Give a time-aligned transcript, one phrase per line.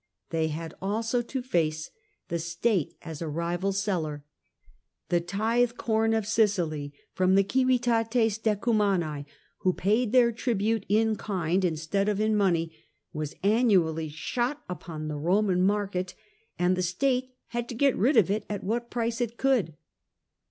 [0.31, 1.91] They had also to face
[2.27, 4.25] the state as a rival seller;
[5.09, 9.27] the tithe corn of Sicily from the civitates decumanm,
[9.59, 12.75] who paid their tribute in kind instead of in money,
[13.13, 16.15] was annually shot upon the Roman market,
[16.57, 19.75] and the state had to get rid of it at what price it could.